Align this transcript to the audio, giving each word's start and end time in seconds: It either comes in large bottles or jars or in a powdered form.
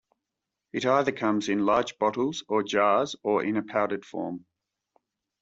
It 0.73 0.87
either 0.87 1.11
comes 1.11 1.47
in 1.47 1.63
large 1.63 1.99
bottles 1.99 2.43
or 2.47 2.63
jars 2.63 3.15
or 3.21 3.43
in 3.43 3.55
a 3.55 3.61
powdered 3.61 4.03
form. 4.03 4.47